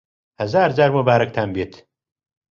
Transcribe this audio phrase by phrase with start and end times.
[0.41, 1.73] هەزار جار موبارەکتان بێت